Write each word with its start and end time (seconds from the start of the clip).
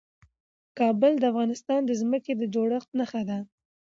کابل 0.79 1.13
د 1.19 1.23
افغانستان 1.31 1.79
د 1.85 1.91
ځمکې 2.01 2.33
د 2.37 2.41
جوړښت 2.53 2.89
نښه 2.99 3.21
ده. 3.29 3.39